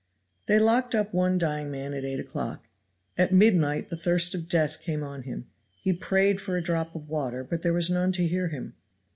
They 0.47 0.57
locked 0.57 0.95
up 0.95 1.13
one 1.13 1.37
dying 1.37 1.69
man 1.69 1.93
at 1.93 2.03
eight 2.03 2.19
o'clock. 2.19 2.65
At 3.19 3.31
midnight 3.31 3.89
the 3.89 3.95
thirst 3.95 4.33
of 4.33 4.47
death 4.49 4.81
came 4.81 5.03
on 5.03 5.21
him. 5.21 5.45
He 5.79 5.93
prayed 5.93 6.41
for 6.41 6.57
a 6.57 6.59
drop 6.61 6.95
of 6.95 7.07
water, 7.07 7.43
but 7.43 7.61
there 7.61 7.71
was 7.71 7.91
none 7.91 8.11
to 8.13 8.27
hear 8.27 8.47
him. 8.47 8.73